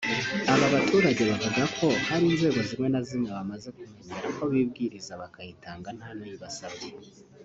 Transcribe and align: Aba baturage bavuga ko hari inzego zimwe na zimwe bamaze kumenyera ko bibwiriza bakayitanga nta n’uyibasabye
Aba 0.53 0.67
baturage 0.75 1.21
bavuga 1.31 1.63
ko 1.77 1.87
hari 2.07 2.23
inzego 2.31 2.59
zimwe 2.69 2.87
na 2.93 3.01
zimwe 3.07 3.29
bamaze 3.37 3.67
kumenyera 3.75 4.27
ko 4.37 4.43
bibwiriza 4.51 5.13
bakayitanga 5.21 5.89
nta 5.97 6.09
n’uyibasabye 6.15 6.89